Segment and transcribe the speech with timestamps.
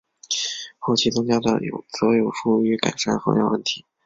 [0.79, 3.85] 后期增加的则有助于改善横摇问题。